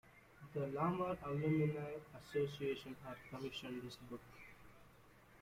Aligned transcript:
The 0.55 0.61
Lamar 0.69 1.15
Alumni 1.27 1.89
Association 2.17 2.95
had 3.05 3.17
commissioned 3.29 3.83
this 3.83 3.97
book. 4.09 4.21